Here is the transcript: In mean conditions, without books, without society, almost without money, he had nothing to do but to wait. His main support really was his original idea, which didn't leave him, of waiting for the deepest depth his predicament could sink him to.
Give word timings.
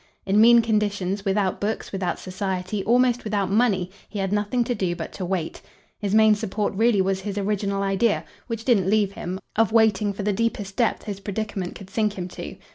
In 0.25 0.41
mean 0.41 0.63
conditions, 0.63 1.25
without 1.25 1.61
books, 1.61 1.91
without 1.91 2.17
society, 2.17 2.83
almost 2.85 3.23
without 3.23 3.51
money, 3.51 3.91
he 4.09 4.17
had 4.17 4.33
nothing 4.33 4.63
to 4.63 4.73
do 4.73 4.95
but 4.95 5.11
to 5.13 5.23
wait. 5.25 5.61
His 5.99 6.15
main 6.15 6.33
support 6.33 6.73
really 6.73 7.01
was 7.01 7.19
his 7.21 7.37
original 7.37 7.83
idea, 7.83 8.23
which 8.47 8.65
didn't 8.65 8.89
leave 8.89 9.11
him, 9.11 9.39
of 9.55 9.71
waiting 9.71 10.11
for 10.11 10.23
the 10.23 10.33
deepest 10.33 10.75
depth 10.75 11.03
his 11.03 11.19
predicament 11.19 11.75
could 11.75 11.91
sink 11.91 12.13
him 12.17 12.27
to. 12.29 12.55